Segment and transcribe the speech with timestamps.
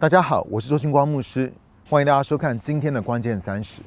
[0.00, 1.52] 大家好，我是周星光牧师，
[1.90, 3.82] 欢迎大家收看今天的关键三十。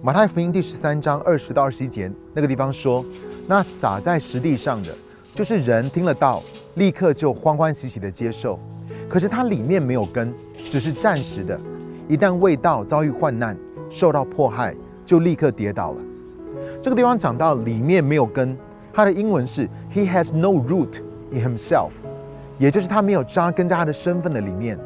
[0.00, 3.04] 马太福音第十三章二十到二十一节那个地方说
[3.48, 4.96] ：“那撒在实地上的，
[5.34, 6.40] 就是人听了道，
[6.76, 8.60] 立刻就欢欢喜喜的接受，
[9.08, 10.32] 可是它里面没有根，
[10.70, 11.58] 只是暂时的。
[12.08, 13.56] 一旦未到遭遇患难，
[13.88, 14.74] 受到迫害，
[15.06, 16.00] 就立刻跌倒了。”
[16.80, 18.56] 这个地方讲到里面没有根，
[18.92, 21.92] 它的英文是 “He has no root in himself”，
[22.58, 24.78] 也就是他没有扎根在他的身份的里面，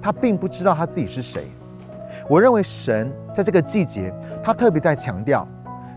[0.00, 1.50] 他并不知道他自己是谁。
[2.28, 4.12] 我认为神在这个季节，
[4.42, 5.46] 他特别在强调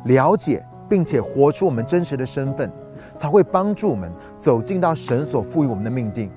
[0.06, 2.72] 了解并且活出我们真实的身份，
[3.18, 6.30] 才会帮助我们走进到神所赋予我们的命定，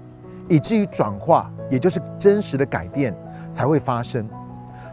[0.49, 3.15] 以至于转化，也就是真实的改变
[3.53, 4.27] 才会发生。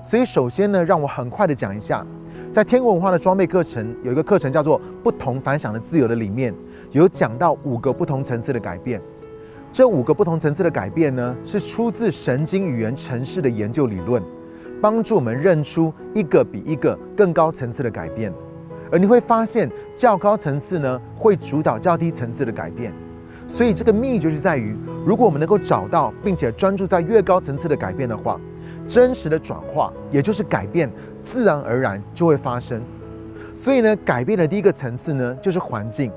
[0.03, 2.05] 所以，首先呢，让我很快的讲一下，
[2.51, 6.53] 在天国文化的装备课程有一个课程叫做“不同凡响的自由”的里面，
[6.91, 9.01] 有讲到五个不同层次的改变。
[9.71, 14.21] 这五个不同层次的改变呢，是出自神经语言程式的研究理论。
[14.81, 18.33] 帮助我们认出一个比一个更高层次的改变，
[18.89, 22.94] 而你会发现较高层次呢会主导较低层次的改变，
[23.50, 28.39] 所以这个秘就是在于，如果我们能够找到并且专注在越高层次的改变的话，
[28.88, 32.80] 真实的转化也就是改变，自然而然就会发生。
[33.56, 36.11] 所以呢，改变的第一个层次呢就是环境。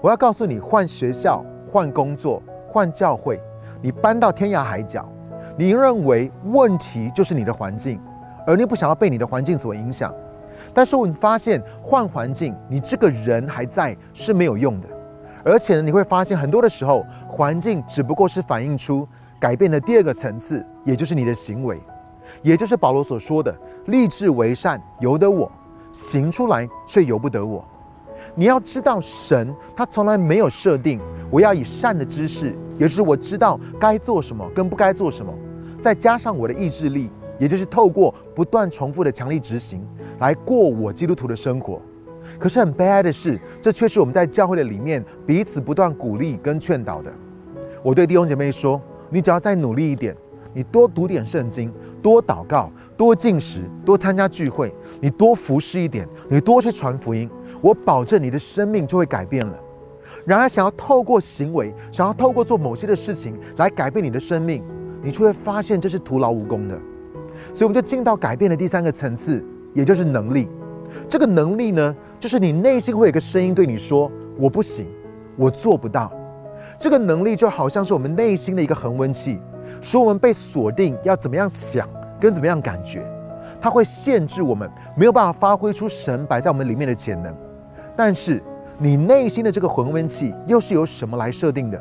[0.00, 3.40] 我要告诉你，换学校、换工作、换教会，
[3.80, 5.08] 你搬到天涯海角。
[5.56, 8.00] 你认为问题就是你的环境，
[8.44, 10.12] 而你不想要被你的环境所影响。
[10.74, 14.88] 但是你发现换环境，你这个人还在是没有用的。
[15.44, 19.06] 而且呢，你会发现很多的时候，环境只不过是反映出
[19.40, 21.80] 改变的第二个层次，也就是你的行为，
[22.42, 23.54] 也就是保罗所说的
[23.86, 25.50] “立志为善，由得我；
[25.92, 27.64] 行出来，却由不得我。”
[28.36, 35.34] 你要知道，神他从来没有设定我要以善的知识，也就是我知道该做什么跟不该做什么，
[35.80, 39.84] 再加上我的意志力，也就是透过不断重复的强力执行
[40.20, 41.82] 来过我基督徒的生活。
[42.42, 47.08] 可是很悲哀的是，这却是我们在教会的里面彼此不断鼓励跟劝导的。
[47.84, 50.12] 我对弟兄姐妹说：你只要再努力一点，
[50.52, 51.72] 你多读点圣经，
[52.02, 57.30] 多祷告，多进食，多参加聚会，你多服侍一点，你多去传福音。
[57.60, 59.56] 我保证你的生命就会改变了。
[60.24, 64.64] 然而，想要透过行为，想要透过做某些的事情来改变你的生命，
[65.00, 66.76] 你却会发现这是徒劳无功的。
[67.52, 70.48] 所以，我们就进到改变的第三个层次，也就是能力。
[71.08, 74.86] 这个能力呢，就是你内心会有一个声音对你说：“我不行，
[75.36, 76.12] 我做不到。”
[76.78, 79.38] 这个能力就好像是我们内心的一个恒温器，
[79.80, 81.88] 使我们被锁定要怎么样想
[82.18, 83.04] 跟怎么样感觉，
[83.60, 87.32] 它会限制我们没有办法发挥出神摆在我们里面的潜能。
[87.94, 88.42] 但是，
[88.78, 91.80] 你内心的这个恒温器又是由什么来设定的？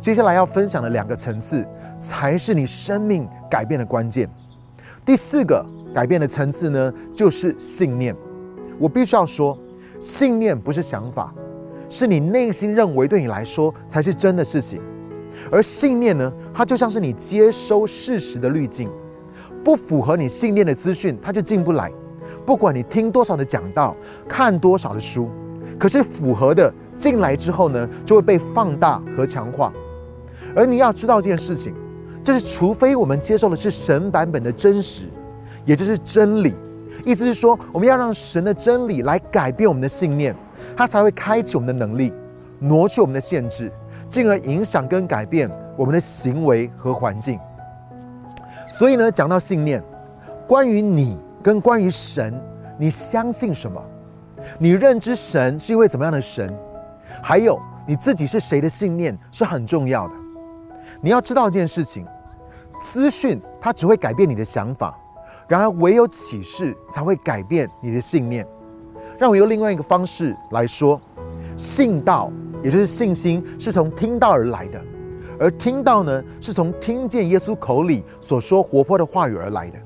[0.00, 1.66] 接下来要分享的两个层次，
[1.98, 4.28] 才是你生命改变的关键。
[5.04, 8.16] 第四个改变的层次呢，就是信念。
[8.80, 9.56] 我必须要说，
[10.00, 11.34] 信念不是想法，
[11.90, 14.80] 是你内心认为对你来说才是真的事情。
[15.52, 18.90] 而信念呢，它就像是你接收事实的滤镜，
[19.62, 21.92] 不符合你信念的资讯，它就进不来。
[22.46, 23.94] 不管你听多少的讲道，
[24.26, 25.28] 看多少的书，
[25.78, 29.70] 可是符合的进来之后呢，就会被放大和强化。
[30.56, 31.74] 而你要知道一件事情，
[32.24, 35.04] 就是除非我们接受的是神版本的真实，
[35.66, 36.54] 也就是真理，
[37.04, 40.34] 意思是说，我们要让神的真理来改变我们的信念，
[40.76, 42.12] 它才会开启我们的能力，
[42.58, 43.70] 挪去我们的限制，
[44.08, 47.38] 进而影响跟改变我们的行为和环境。
[48.68, 49.82] 所以呢，讲到信念，
[50.46, 51.18] 关于你。
[51.42, 52.38] 跟关于神，
[52.76, 53.82] 你相信什么？
[54.58, 56.54] 你认知神是一位怎么样的神？
[57.22, 60.14] 还有你自己是谁的信念是很重要的。
[61.00, 62.04] 你要知道一件事情：
[62.78, 64.94] 资讯它只会改变你的想法，
[65.50, 68.46] 然而唯有启示才会改变你的信念。
[69.18, 70.98] 让我用另外一个方式来说，
[71.56, 72.30] 信道
[72.62, 74.80] 也就是信心是从听到而来的，
[75.40, 79.78] 而听到呢是从听见耶稣口里所说活泼的话语而来的。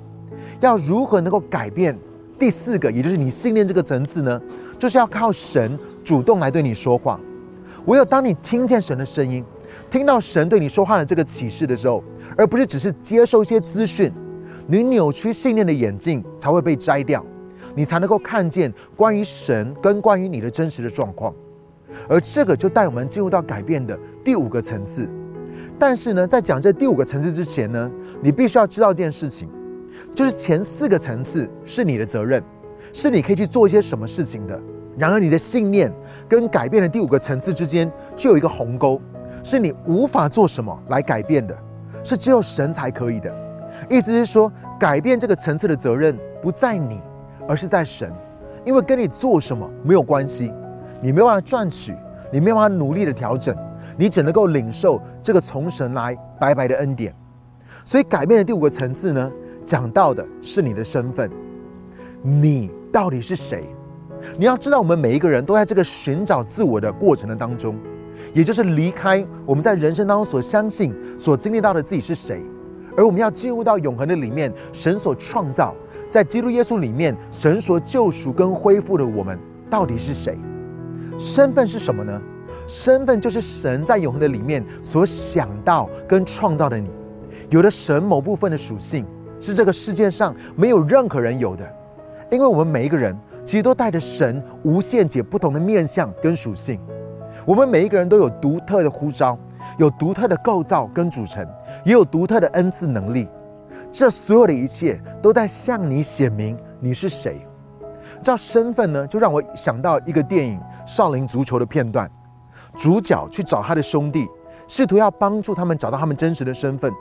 [0.60, 1.98] 要如何能够改变
[2.38, 4.38] 第四个，也就是你信念这个层次呢？
[4.78, 7.18] 就是要靠神主动来对你说话。
[7.86, 9.42] 唯有当你听见神的声音，
[9.90, 12.04] 听到神对你说话的这个启示的时候，
[12.36, 14.12] 而不是只是接受一些资讯，
[14.66, 17.24] 你扭曲信念的眼镜才会被摘掉，
[17.74, 21.34] 你才能够看见关于神跟关于你的真实的状况。
[22.08, 25.08] 而这个就带我们进入到改变的第五个层次。
[25.78, 27.90] 但是呢，在讲这第五个层次之前呢，
[28.22, 29.48] 你必须要知道一件事情。
[30.14, 32.42] 就是前四个层次是你的责任，
[32.92, 34.60] 是你可以去做一些什么事情的。
[34.96, 35.92] 然而，你的信念
[36.28, 39.00] 跟改变的第五个层次之间就有一个鸿沟，
[39.42, 41.56] 是你无法做什么来改变的，
[42.02, 43.43] 是只有神才可以的。
[43.90, 47.00] 意思是说，改变这个层次的责任不在你，
[47.46, 48.12] 而是在神，
[48.64, 50.52] 因为跟你做什么没有关系，
[51.00, 51.94] 你没有办法赚取，
[52.32, 53.54] 你没有办法努力的调整，
[53.96, 57.14] 你只能够领受这个从神来白白的恩典。
[57.84, 59.30] 所以，改变的第五个层次呢，
[59.62, 61.30] 讲到的是你的身份，
[62.22, 63.64] 你到底是谁？
[64.38, 67.76] 你要知道，我们每一个人都在这个寻找自我的过程的当中，
[68.32, 72.42] 也就是离开我们在人生当中所相信、所经历到的自己是谁，
[72.96, 75.74] 而我们要进入到永恒的里面，神所创造，
[76.08, 79.38] 在基督耶稣里面，神所救赎跟恢复的我们
[79.68, 80.38] 到底是谁？
[81.18, 82.20] 身份是什么呢？
[82.66, 86.88] 身份就是神在永恒的里面所想到跟创造的你，
[87.50, 89.04] 有的神某部分的属性
[89.40, 91.68] 是这个世界上没有任何人有的，
[92.30, 93.16] 因为我们每一个人。
[93.44, 96.80] 其实都带着神无限且不同的面相跟属性。
[97.46, 99.38] 我们每一个人都有独特的呼召，
[99.76, 101.46] 有独特的构造跟组成，
[101.84, 103.28] 也有独特的恩赐能力。
[103.90, 107.46] 这所有的一切都在向你显明你是谁。
[108.22, 112.10] 这身份呢，就让我想到一个电影《少林足球》的片段。
[112.76, 114.26] 主角去找他的兄弟，
[114.66, 116.92] 试图要帮助他们找到他们真实的身份。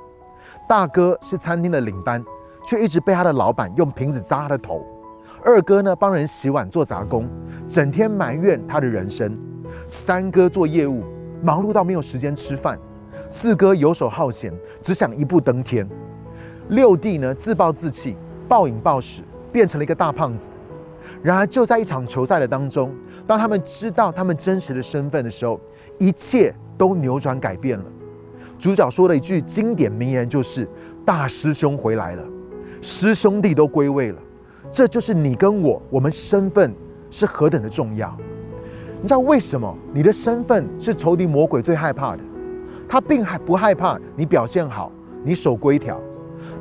[0.68, 2.24] 大哥是餐厅的领班，
[2.68, 4.86] 却一直被他的老板用瓶子砸他的头。
[5.44, 7.28] 二哥呢，帮人洗碗做杂工，
[7.68, 9.32] 整天埋怨他的人生；
[9.88, 11.04] 三哥做业务，
[11.42, 12.78] 忙碌到没有时间吃饭；
[13.34, 15.84] 四哥游手好闲，只想一步登天；
[16.70, 18.16] 六弟呢，自暴自弃，
[18.48, 20.54] 暴饮暴食，变成了一个大胖子。
[21.24, 22.94] 然而，就在一场球赛的当中，
[23.26, 25.60] 当他们知道他们真实的身份的时候，
[25.98, 27.86] 一切都扭转改变了。
[28.60, 30.70] 主角说了一句经典名言，就是
[31.04, 32.24] “大师兄回来了，
[32.84, 34.22] 师兄弟都归位了。”
[34.72, 36.72] 这就是你跟我，我们身份
[37.10, 38.16] 是何等的重要。
[39.02, 42.22] 你知道为什么你的身份是仇敌魔鬼最害怕的？
[42.94, 44.92] 他并还不害怕你表现好，
[45.24, 46.00] 你守规条，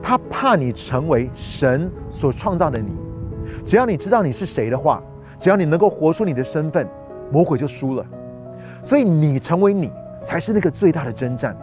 [0.02, 2.96] 他怕你成为神所创造的你。
[3.66, 5.02] 只要你知道你是谁的话，
[5.36, 6.88] 只要你能够活出你的身份，
[7.30, 8.06] 魔鬼就输了。
[8.80, 9.92] 所以你成为你，
[10.24, 11.54] 才是那个最大的征战。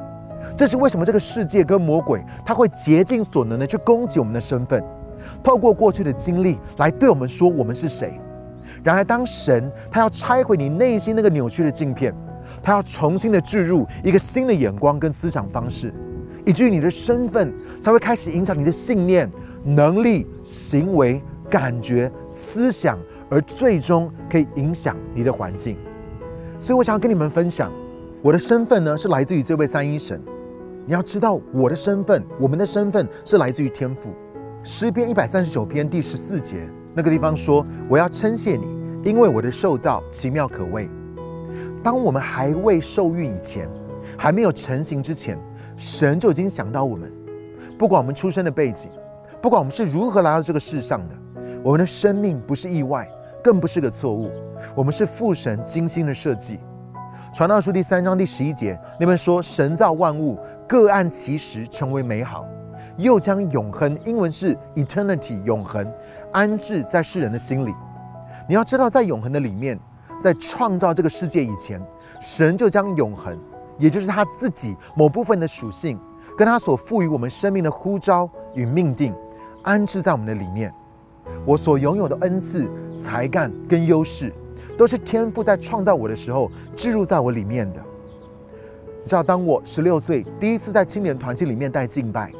[0.56, 4.84] 这是为什么这个世界跟魔鬼他会竭尽所能的去攻击我们的身份。
[5.42, 8.22] 透过过去的经历来对我们说我们是谁。
[8.84, 12.14] 然而，当神他要拆毁你内心那个扭曲的镜片，
[12.62, 15.94] 他要重新的置入一个新的眼光跟思想方式，
[16.46, 19.30] 以至于你的身份才会开始影响你的信念、
[19.64, 22.98] 能力、行为、感觉、思想，
[23.30, 25.78] 而最终可以影响你的环境。
[26.60, 27.72] 所以我想要跟你们分享，
[28.22, 30.22] 我的身份呢是来自于这位三一神。
[30.86, 34.10] 你要知道，我的身份，我们的身份是来自于天赋。
[34.64, 38.66] 诗篇一百三十九篇第十四节那个地方说：“我要称谢你，
[39.06, 40.90] 因为我的受造奇妙可畏。”
[41.84, 43.70] 当我们还未受孕以前，
[44.18, 45.38] 还没有成型之前，
[45.78, 47.12] 神就已经想到我们。
[47.78, 48.90] 不管我们出生的背景，
[49.42, 51.16] 不管我们是如何来到这个世上的，
[51.64, 53.10] 我们的生命不是意外，
[53.42, 54.30] 更不是个错误。
[54.76, 56.60] 我们是父神精心的设计。
[57.34, 60.38] 传道书第三章第十一节那边说：“神造万物，
[60.68, 62.46] 各按其时成为美好。”
[62.98, 65.90] 又将永恒，英文是 eternity，永恒
[66.34, 67.74] 安置在世人的心里。
[68.46, 69.80] 你要知道，在永恒的里面，
[70.20, 71.82] 在创造这个世界以前，
[72.20, 73.38] 神就将永恒，
[73.78, 75.98] 也就是他自己某部分的属性，
[76.38, 79.14] 跟他所赋予我们生命的呼召与命定，
[79.64, 80.74] 安置在我们的里面。
[81.46, 84.34] 我所拥有的恩赐、才干跟优势，
[84.78, 87.80] 都是天赋在创造我的时候置入在我里面的。
[89.04, 92.32] 你知道，当我十六岁第一次在青年团契里面带敬拜。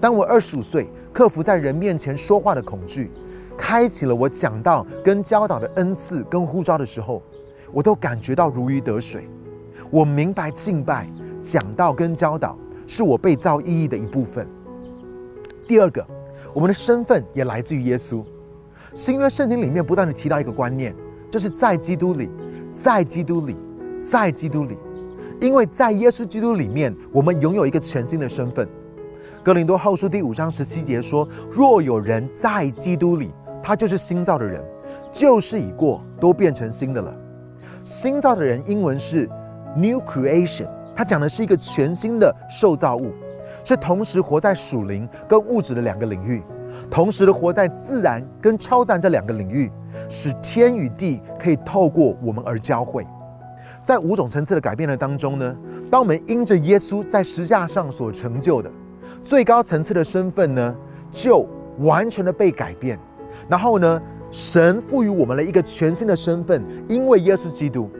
[0.00, 3.10] 当我二十五岁，克服在人面前说话的恐惧，
[3.58, 7.20] 开启了我讲道跟教导的恩赐跟呼召的时候，
[7.72, 9.28] 我都感觉到如鱼得水。
[9.90, 11.10] 我明白敬拜、
[11.42, 14.48] 讲道跟教导是我被造意义的一部分。
[15.66, 16.06] 第二个，
[16.54, 18.24] 我们的身份也来自于耶稣。
[18.94, 20.94] 新约圣经里面不断的提到一个观念，
[21.30, 22.30] 就是在基督里，
[22.72, 23.56] 在基督里，
[24.02, 24.78] 在基督里，
[25.40, 28.66] 因为在耶稣基督里面，我们拥有一个全新的身份。
[29.42, 33.30] 哥林多后书第五章十七节说：“若有人在基督里，
[33.68, 34.64] 他就是新造的人，
[35.12, 37.14] 旧事已过，都变成新的了。”
[37.84, 39.28] 新造的人英文是
[39.76, 43.12] new creation，它讲的是一个全新的受造物，
[43.62, 46.42] 是同时活在属灵跟物质的两个领域，
[46.90, 49.70] 同时的活在自然跟超自然这两个领域，
[50.08, 53.06] 使天与地可以透过我们而交汇。
[53.82, 55.54] 在五种层次的改变的当中呢，
[55.90, 58.70] 当我们因着耶稣在石架上所成就的。
[59.22, 60.74] 最高层次的身份呢，
[61.10, 61.46] 就
[61.80, 62.98] 完全的被改变。
[63.48, 64.00] 然后呢，
[64.30, 67.90] 神赋予我们了一个全新的身份，因为耶稣基督。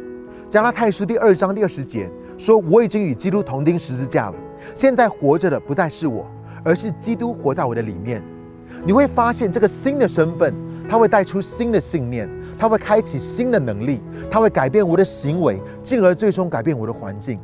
[0.49, 4.35] 加拉太书第二章第二十节说：“我已经与基督同钉十字架了，
[4.75, 6.27] 现在活着的不再是我，
[6.65, 8.23] 而是基督活在我的里面。”
[8.87, 10.55] 你会发现这个新的身份，
[10.89, 12.29] 它会带出新的信念，
[12.59, 14.01] 它会开启新的能力，
[14.31, 17.39] 它会改变我的行为，进而最终改变我的环境。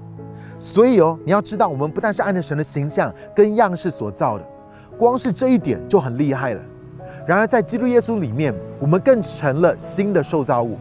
[0.58, 4.46] 所以哦，你要知道，我们不但是按照神的形象跟样式所造的，
[4.96, 6.62] 光是这一点就很厉害了。
[7.26, 10.78] 然而，在基督耶稣里面，我们更成了新的受造物。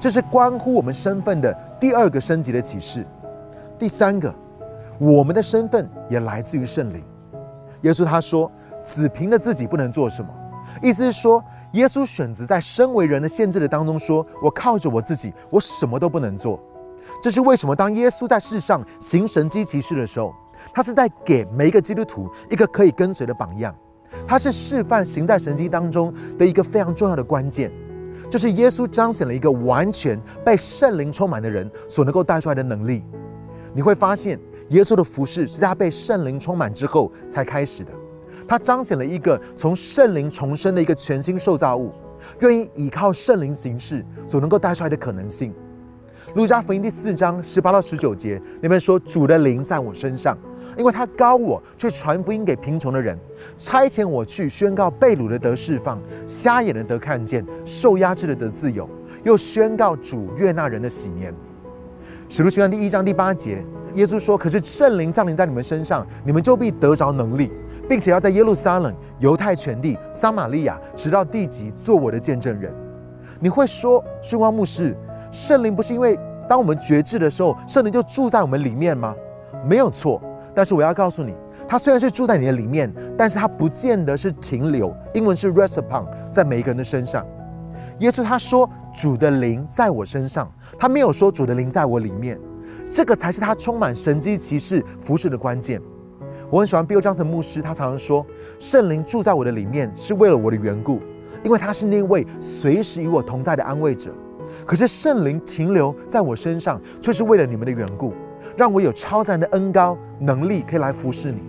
[0.00, 3.04] 这是关乎我们身份的第二个升级的启示。
[3.78, 4.34] 第三个，
[4.98, 7.02] 我们的身份也来自于圣灵。
[7.82, 8.50] 耶稣他说。
[8.88, 10.28] 只凭着自己不能做什么，
[10.80, 16.56] 意思是说，耶稣选择在身为人的限制的当中，说我靠着我自己，我什么都不能做。
[17.20, 17.74] 这是为什么？
[17.74, 20.32] 当耶稣在世上行神迹奇事的时候，
[20.72, 23.74] 他是在给每一个基督徒一个可以跟随的榜样。
[24.26, 27.70] 他是示范行在神迹当中的一个非常重要的关键，
[28.30, 33.02] 就是耶稣彰显了一个完全被圣灵充满的人所能够带出来的能力。
[33.72, 34.38] 你会发现，
[34.70, 37.90] 耶稣的服饰是在他被圣灵充满之后才开始的。
[38.48, 41.92] 他彰显了一个从圣灵重生的一个全新受造物，
[42.40, 45.52] 愿意依靠圣灵行事所能够带出来的可能性。
[46.34, 50.36] 路加福音第四章十八到十九节里面说：“主的灵在我身上，
[50.76, 53.18] 因为他高我却传福音给贫穷的人，
[53.56, 58.88] 差遣我去宣告被掳的得释放，瞎眼的得看见，受压制的得自由，
[59.24, 61.34] 又宣告主悦纳人的喜年。”
[62.28, 63.64] 使徒行传第一章第八节，
[63.94, 67.50] 耶稣说：“可是圣灵降临在你们身上，你们就必得着能力。”
[67.88, 72.74] 并且要在耶路撒冷、犹太全地、撒玛利亚，直到地极，做我的见证人。
[73.38, 74.92] 你会说，顺光牧师，
[75.30, 76.18] 圣灵不是因为
[76.48, 79.14] 当我们觉知的时候，圣灵就住在我们里面吗？
[79.64, 80.20] 没有错。
[80.56, 81.34] 但是我要告诉你，
[81.68, 84.90] 他虽然是住在你的里面，但是他不见得是停留。
[85.12, 87.24] 英文是 rest upon，在每一个人的身上。
[87.98, 92.40] 耶稣他说，主的灵在我身上，他没有说主的灵在我里面。
[92.88, 95.78] 这个才是他充满神机骑士服饰的关键。
[96.48, 98.24] 我很喜欢 Bill Johnson 牧师，他常常说
[98.58, 101.02] ：“圣灵住在我的里面，是为了我的缘故，
[101.42, 104.10] 因为他是那位随时与我同在的安慰者。
[104.64, 108.14] 可是圣灵停留在我身上，却是为了你们的缘故，
[108.56, 111.40] 让我有超赞的恩高能力，可以来服侍你。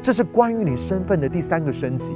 [0.00, 2.14] 这是关于你身份的第三个升级。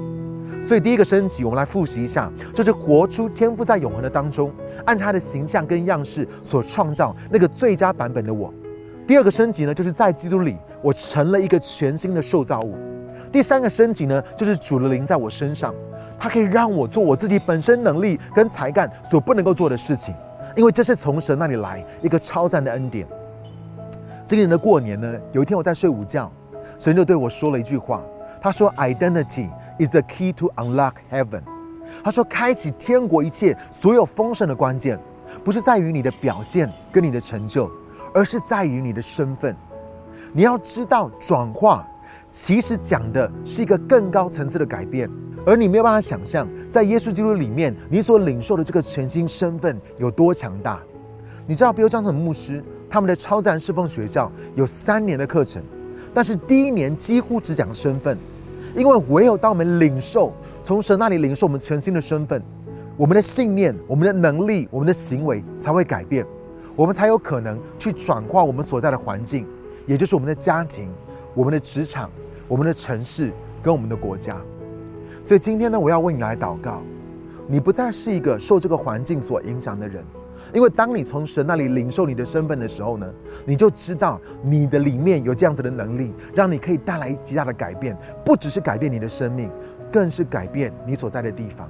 [0.62, 4.50] 所以第一个升级，我们来复习一下，就是活出天赋在永恒的当中，
[4.84, 8.52] 按他的形象跟样式所创造那个最佳版本的我。
[9.06, 12.76] 第二个升级呢，就是在基督里。”我成了一个全新的受造物。
[13.32, 15.74] 第三个升级呢，就是主的灵在我身上，
[16.16, 20.14] 它可以让我做我自己本身能力跟才干所不能够做的事情，
[20.54, 23.04] 因为这是从神那里来一个超赞的恩典。
[24.26, 26.30] 今年的过年呢，有一天我在睡午觉，
[26.80, 28.02] 神就对我说了一句话，
[28.42, 31.42] 他说：“Identity is the key to unlock heaven。”
[32.02, 34.98] 他说，开启天国一切所有丰盛的关键，
[35.44, 37.70] 不是在于你的表现跟你的成就，
[38.12, 39.54] 而是在于你的身份。
[40.32, 41.86] 你要知道，转化
[42.28, 45.08] 其实讲的是一个更高层次的改变，
[45.46, 50.80] 而你没有办法想象，在耶稣基督里面，你所领受的这个全新身份有多强大。
[51.46, 55.62] 你知道，比如张成牧师他们的超自然侍奉学校有三年的课程，
[56.12, 58.18] 但是第一年几乎只讲身份，
[58.74, 62.42] 因为唯有当我们领受从神那里领受我们全新的身份，
[62.96, 66.26] 我们的信念、我们的能力、我们的行为才会改变，
[66.74, 69.46] 我们才有可能去转化我们所在的环境。
[69.86, 70.90] 也就是我们的家庭、
[71.32, 72.10] 我们的职场、
[72.48, 73.30] 我们的城市
[73.62, 74.36] 跟我们的国家。
[75.22, 76.82] 所以今天呢，我要为你来祷告。
[77.46, 80.04] 你不再是一个受这个环境所影响的人，
[80.52, 83.12] 因为当你从神那里领受你的身份的时候呢，
[83.46, 89.50] 你就知道你的里面有这样子的能力，让你可以带来极大的改变，不只是改变你的生命，
[89.92, 91.68] 更是改变你所在的地方。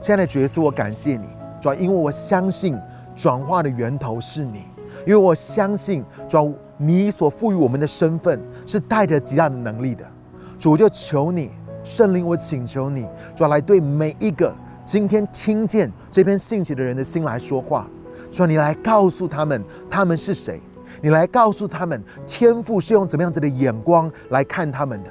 [0.00, 1.28] 亲爱的角色，我感谢你，
[1.60, 2.78] 主要因为我相信
[3.14, 4.64] 转化的源头是你，
[5.06, 6.54] 因为我相信主。
[6.78, 10.04] 你所赋予我们的身份是带着极大的能力的，
[10.58, 11.52] 主我就求你
[11.84, 13.06] 圣灵，我请求你，
[13.36, 14.52] 主来对每一个
[14.84, 17.88] 今天听见这篇信息的人的心来说话，
[18.32, 20.60] 说你来告诉他们他们是谁，
[21.00, 25.10] 你来告诉他们天赋是用怎么样子的眼光来看他们的。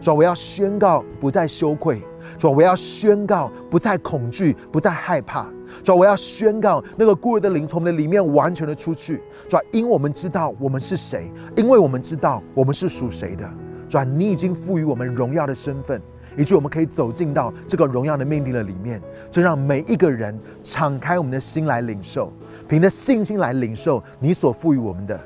[0.00, 2.00] 说我要宣告不再羞愧，
[2.38, 5.46] 说我要宣告不再恐惧，不再害怕。
[5.84, 9.22] 说我要宣告那个孤儿的灵从我们的里面完全的出去。
[9.50, 13.46] 说因为我们知道我们是谁，因为我们知道我们是属谁的。
[13.86, 16.00] 说你已经赋予我们荣耀的身份，
[16.36, 19.00] 以及我们可以走进到这个荣耀的命定的里面。
[19.30, 22.32] 就让每一个人敞开我们的心来领受，
[22.68, 25.18] 凭着信心来领受你所赋予我们的。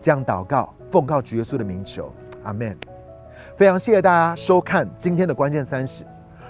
[0.00, 2.76] 这样祷告，奉告主耶稣的名求，阿门。
[3.56, 6.04] 非常谢谢大家收看今天的关键三十。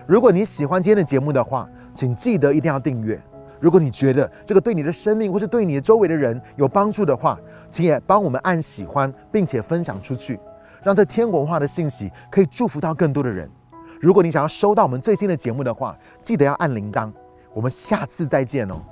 [0.06, 3.20] 如果你喜欢今天的节目的话，请记得一定要订阅。
[3.60, 7.38] 如果你觉得这个对你的生命或是对你周围的人有帮助的话，
[7.68, 10.38] 请也帮我们按喜欢，并且分享出去，
[10.82, 13.48] 让这天文化的信息可以祝福到更多的人。
[14.02, 17.10] 如果你想要收到我们最新的节目的话记得要按铃铛。
[17.54, 18.82] 我们下次再见哦。